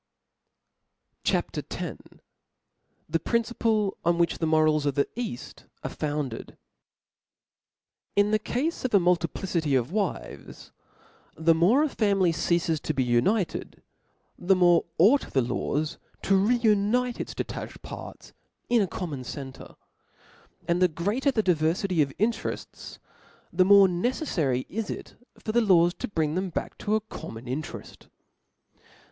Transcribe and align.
OF 1.27 1.35
L 1.35 1.39
A 1.41 1.41
W 1.41 1.61
$• 1.61 1.69
379 1.69 1.93
C 1.93 1.93
H 1.93 1.95
A 2.09 2.09
P. 2.09 2.17
X. 2.17 2.21
The 3.07 3.19
Principle 3.19 3.97
Qn 4.03 4.17
which 4.17 4.37
the 4.39 4.47
Morals 4.47 4.87
of 4.87 4.95
the 4.95 5.07
Eaft. 5.15 5.65
are 5.83 5.89
founded. 5.91 6.57
IN 8.15 8.31
the 8.31 8.39
cafe 8.39 8.69
of 8.83 8.95
a 8.95 8.99
multiplicity 8.99 9.75
of 9.75 9.91
wives, 9.91 10.71
the 11.35 11.53
more 11.53 11.83
Book 11.83 11.91
a 11.91 11.95
family 11.95 12.31
ceafes 12.31 12.79
to 12.81 12.95
be 12.95 13.03
united, 13.03 13.83
the 14.39 14.55
more 14.55 14.85
ought 14.97 15.21
ch^p!\*o. 15.21 15.29
the 15.39 15.43
laws 15.47 15.99
to 16.23 16.35
reunite 16.35 17.19
its 17.19 17.35
detached 17.35 17.83
parts 17.83 18.33
in 18.69 18.81
a 18.81 18.87
common 18.87 19.23
center; 19.23 19.75
and 20.67 20.81
the 20.81 20.87
greater 20.87 21.29
the 21.29 21.43
diverfity 21.43 22.01
of 22.01 22.11
interefts, 22.17 22.97
the 23.53 23.65
more 23.65 23.87
neceflary 23.87 24.65
it 24.67 24.89
is 24.89 25.15
for 25.37 25.51
the 25.51 25.61
laws 25.61 25.93
to 25.93 26.07
bring 26.07 26.33
them 26.33 26.49
back 26.49 26.75
to 26.79 26.95
a 26.95 27.01
common 27.01 27.45
intereft. 27.45 28.07